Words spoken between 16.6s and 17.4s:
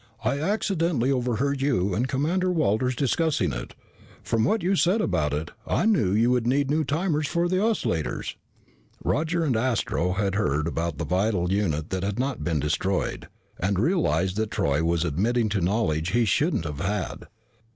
have had.